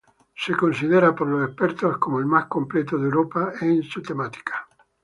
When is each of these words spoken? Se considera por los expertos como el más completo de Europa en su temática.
Se 0.35 0.55
considera 0.57 1.13
por 1.13 1.27
los 1.27 1.47
expertos 1.47 1.99
como 1.99 2.17
el 2.17 2.25
más 2.25 2.47
completo 2.47 2.97
de 2.97 3.03
Europa 3.03 3.53
en 3.61 3.83
su 3.83 4.01
temática. 4.01 4.67